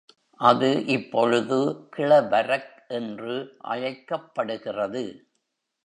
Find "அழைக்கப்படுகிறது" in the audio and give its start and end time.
3.65-5.03